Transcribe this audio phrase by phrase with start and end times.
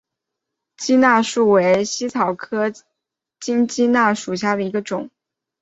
[0.77, 2.71] 鸡纳树为茜草科
[3.39, 5.11] 金鸡纳属下的一个种。